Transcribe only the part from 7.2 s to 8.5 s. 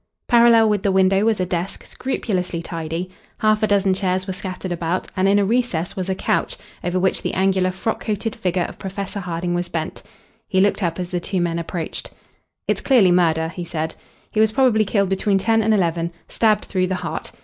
the angular frock coated